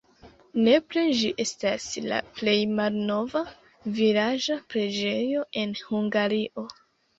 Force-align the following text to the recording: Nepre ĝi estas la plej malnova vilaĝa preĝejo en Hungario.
Nepre 0.67 1.03
ĝi 1.19 1.29
estas 1.43 1.85
la 2.13 2.21
plej 2.39 2.55
malnova 2.79 3.45
vilaĝa 4.01 4.59
preĝejo 4.75 5.47
en 5.65 5.79
Hungario. 5.93 6.69